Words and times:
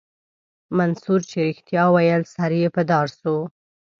منصور 0.77 1.21
چې 1.29 1.37
رښتيا 1.47 1.83
ويل 1.93 2.21
سر 2.33 2.51
يې 2.61 2.69
په 2.75 2.81
دار 2.91 3.07
سو. 3.19 3.35